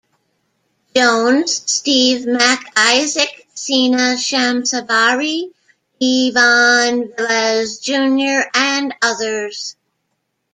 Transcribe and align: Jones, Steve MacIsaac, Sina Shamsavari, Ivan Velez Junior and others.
Jones, 0.95 1.61
Steve 1.71 2.25
MacIsaac, 2.25 3.45
Sina 3.53 4.15
Shamsavari, 4.17 5.53
Ivan 6.01 7.09
Velez 7.09 7.79
Junior 7.83 8.49
and 8.51 8.95
others. 9.03 9.75